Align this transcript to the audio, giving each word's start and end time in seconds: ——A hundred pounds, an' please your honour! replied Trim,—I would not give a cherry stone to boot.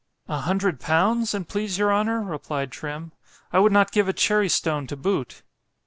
——A 0.27 0.37
hundred 0.39 0.79
pounds, 0.79 1.35
an' 1.35 1.45
please 1.45 1.77
your 1.77 1.93
honour! 1.93 2.23
replied 2.23 2.71
Trim,—I 2.71 3.59
would 3.59 3.71
not 3.71 3.91
give 3.91 4.07
a 4.09 4.13
cherry 4.13 4.49
stone 4.49 4.87
to 4.87 4.97
boot. 4.97 5.43